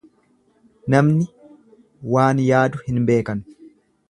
Namni 0.93 1.27
waan 2.17 2.43
yaadu 2.49 2.85
hin 2.89 3.03
beekan. 3.13 3.49